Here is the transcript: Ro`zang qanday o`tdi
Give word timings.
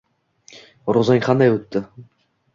Ro`zang 0.97 1.21
qanday 1.27 1.53
o`tdi 1.59 1.85